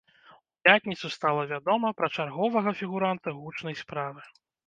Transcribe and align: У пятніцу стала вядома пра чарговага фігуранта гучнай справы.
У 0.35 0.67
пятніцу 0.67 1.11
стала 1.15 1.43
вядома 1.51 1.91
пра 2.01 2.07
чарговага 2.17 2.73
фігуранта 2.81 3.37
гучнай 3.39 3.79
справы. 3.85 4.21